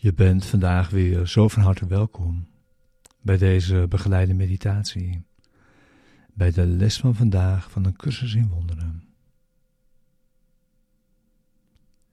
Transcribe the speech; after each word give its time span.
Je 0.00 0.14
bent 0.14 0.46
vandaag 0.46 0.90
weer 0.90 1.26
zo 1.26 1.48
van 1.48 1.62
harte 1.62 1.86
welkom 1.86 2.48
bij 3.20 3.36
deze 3.36 3.86
begeleide 3.88 4.34
meditatie, 4.34 5.24
bij 6.34 6.50
de 6.50 6.66
les 6.66 6.98
van 6.98 7.14
vandaag 7.14 7.70
van 7.70 7.82
de 7.82 7.92
cursus 7.92 8.34
in 8.34 8.48
wonderen. 8.48 9.08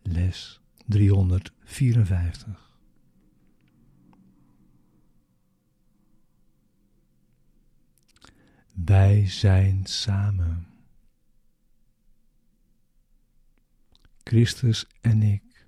Les 0.01 0.61
354. 0.85 2.77
Wij 8.73 9.29
zijn 9.29 9.85
samen. 9.85 10.74
Christus 14.25 14.87
en 15.01 15.21
ik. 15.21 15.67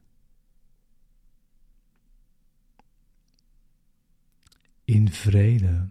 In 4.83 5.11
vrede. 5.11 5.89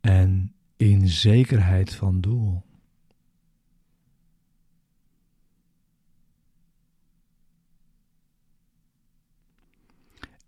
En 0.00 0.54
in 0.76 1.08
zekerheid 1.08 1.94
van 1.94 2.20
doel. 2.20 2.62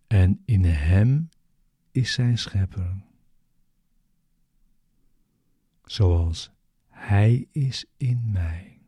En 0.06 0.42
in 0.44 0.64
Hem 0.64 1.28
is 1.90 2.12
zijn 2.12 2.38
schepper. 2.38 3.04
Zoals 5.84 6.55
Hij 7.06 7.48
is 7.52 7.84
in 7.96 8.30
mij. 8.32 8.80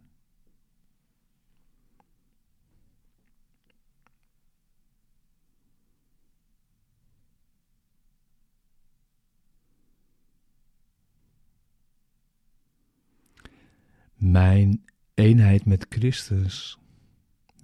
Mijn 14.15 14.85
eenheid 15.15 15.65
met 15.65 15.87
Christus 15.89 16.79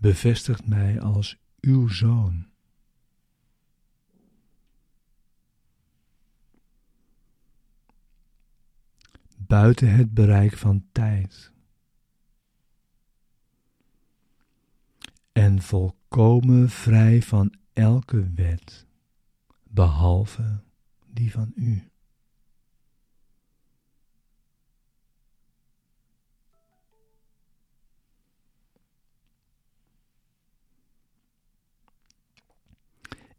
bevestigt 0.01 0.67
mij 0.67 1.01
als 1.01 1.37
uw 1.61 1.89
zoon. 1.89 2.54
Buiten 9.47 9.95
het 9.95 10.15
bereik 10.15 10.57
van 10.57 10.85
tijd. 10.93 11.53
En 15.33 15.63
volkomen 15.63 16.71
vrij 16.71 17.23
van 17.23 17.55
elke 17.73 18.31
wet, 18.35 18.87
behalve 19.63 20.61
die 21.07 21.31
van 21.31 21.53
u. 21.55 21.89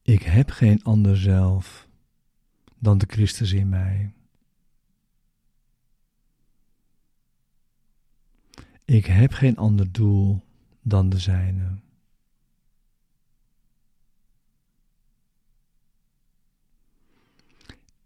Ik 0.02 0.22
heb 0.22 0.50
geen 0.50 0.84
ander 0.84 1.18
zelf 1.18 1.88
dan 2.80 2.98
de 2.98 3.06
Christus 3.10 3.52
in 3.52 3.70
mij. 3.70 4.14
Ik 8.96 9.06
heb 9.06 9.34
geen 9.34 9.58
ander 9.58 9.92
doel 9.92 10.42
dan 10.82 11.10
de 11.10 11.20
zijne. 11.20 11.80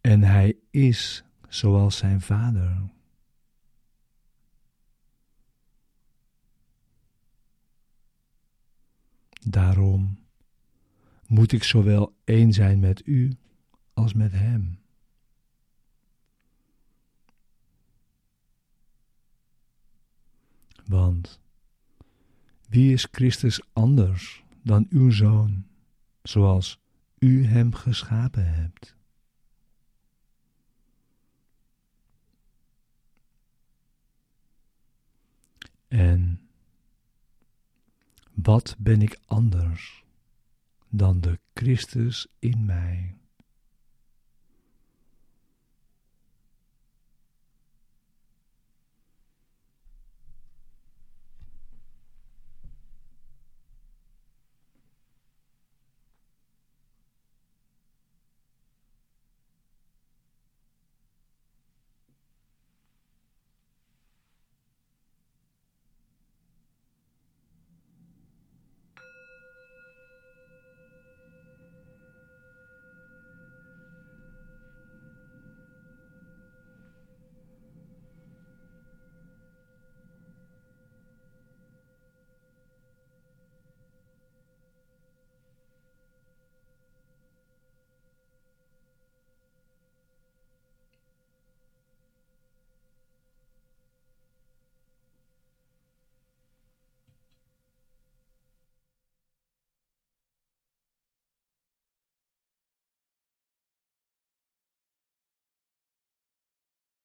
En 0.01 0.21
hij 0.21 0.57
is 0.69 1.23
zoals 1.47 1.97
zijn 1.97 2.21
vader. 2.21 2.89
Daarom 9.45 10.19
moet 11.27 11.51
ik 11.51 11.63
zowel 11.63 12.15
één 12.23 12.53
zijn 12.53 12.79
met 12.79 13.01
u 13.05 13.37
als 13.93 14.13
met 14.13 14.31
hem. 14.31 14.79
Want 20.89 21.39
wie 22.69 22.93
is 22.93 23.07
Christus 23.11 23.61
anders 23.73 24.43
dan 24.63 24.85
uw 24.89 25.09
zoon, 25.11 25.67
zoals 26.21 26.79
u 27.19 27.45
hem 27.45 27.73
geschapen 27.73 28.53
hebt? 28.53 28.95
En 35.87 36.49
wat 38.33 38.75
ben 38.77 39.01
ik 39.01 39.19
anders 39.25 40.03
dan 40.87 41.21
de 41.21 41.39
Christus 41.53 42.27
in 42.39 42.65
mij? 42.65 43.18